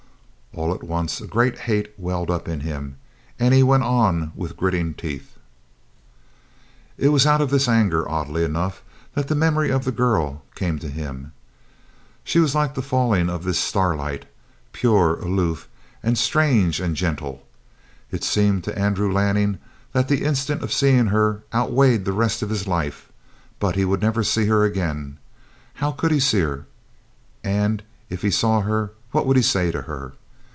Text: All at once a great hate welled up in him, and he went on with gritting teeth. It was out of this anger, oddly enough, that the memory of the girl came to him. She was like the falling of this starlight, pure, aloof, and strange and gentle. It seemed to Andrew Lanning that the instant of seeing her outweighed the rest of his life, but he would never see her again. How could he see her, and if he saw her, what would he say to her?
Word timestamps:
All 0.53 0.73
at 0.73 0.83
once 0.83 1.21
a 1.21 1.27
great 1.27 1.59
hate 1.59 1.93
welled 1.97 2.29
up 2.29 2.45
in 2.49 2.59
him, 2.59 2.97
and 3.39 3.53
he 3.53 3.63
went 3.63 3.83
on 3.83 4.33
with 4.35 4.57
gritting 4.57 4.93
teeth. 4.93 5.37
It 6.97 7.07
was 7.07 7.25
out 7.25 7.39
of 7.39 7.51
this 7.51 7.69
anger, 7.69 8.07
oddly 8.07 8.43
enough, 8.43 8.81
that 9.13 9.29
the 9.29 9.33
memory 9.35 9.69
of 9.71 9.85
the 9.85 9.93
girl 9.93 10.41
came 10.55 10.77
to 10.79 10.89
him. 10.89 11.31
She 12.25 12.37
was 12.39 12.53
like 12.53 12.75
the 12.75 12.81
falling 12.81 13.29
of 13.29 13.45
this 13.45 13.59
starlight, 13.59 14.25
pure, 14.73 15.15
aloof, 15.21 15.69
and 16.03 16.17
strange 16.17 16.81
and 16.81 16.97
gentle. 16.97 17.47
It 18.11 18.25
seemed 18.25 18.65
to 18.65 18.77
Andrew 18.77 19.09
Lanning 19.09 19.57
that 19.93 20.09
the 20.09 20.25
instant 20.25 20.63
of 20.63 20.73
seeing 20.73 21.07
her 21.07 21.43
outweighed 21.53 22.03
the 22.03 22.11
rest 22.11 22.41
of 22.41 22.49
his 22.49 22.67
life, 22.67 23.09
but 23.57 23.77
he 23.77 23.85
would 23.85 24.01
never 24.01 24.21
see 24.21 24.47
her 24.47 24.65
again. 24.65 25.17
How 25.75 25.93
could 25.93 26.11
he 26.11 26.19
see 26.19 26.41
her, 26.41 26.65
and 27.41 27.81
if 28.09 28.21
he 28.21 28.29
saw 28.31 28.59
her, 28.61 28.91
what 29.11 29.25
would 29.25 29.37
he 29.37 29.43
say 29.43 29.71
to 29.71 29.83
her? 29.83 30.11